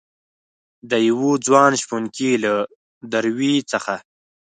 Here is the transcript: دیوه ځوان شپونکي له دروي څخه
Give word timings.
دیوه 0.89 1.31
ځوان 1.45 1.71
شپونکي 1.81 2.31
له 2.43 2.53
دروي 3.11 3.55
څخه 3.71 3.95